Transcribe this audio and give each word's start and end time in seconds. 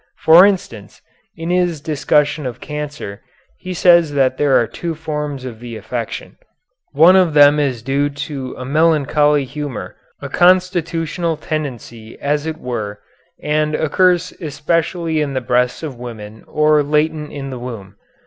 For 0.17 0.47
instance, 0.47 0.99
in 1.37 1.51
his 1.51 1.79
discussion 1.79 2.47
of 2.47 2.59
cancer 2.59 3.21
he 3.59 3.71
says 3.71 4.13
that 4.13 4.35
there 4.39 4.59
are 4.59 4.65
two 4.65 4.95
forms 4.95 5.45
of 5.45 5.59
the 5.59 5.77
affection. 5.77 6.37
One 6.91 7.15
of 7.15 7.35
them 7.35 7.59
is 7.59 7.83
due 7.83 8.09
to 8.09 8.55
a 8.57 8.65
melancholy 8.65 9.45
humor, 9.45 9.95
a 10.19 10.27
constitutional 10.27 11.37
tendency 11.37 12.19
as 12.19 12.47
it 12.47 12.57
were, 12.57 12.99
and 13.43 13.75
occurs 13.75 14.33
especially 14.41 15.21
in 15.21 15.35
the 15.35 15.39
breasts 15.41 15.83
of 15.83 15.99
women 15.99 16.45
or 16.47 16.81
latent 16.81 17.31
in 17.31 17.51
the 17.51 17.59
womb. 17.59 17.95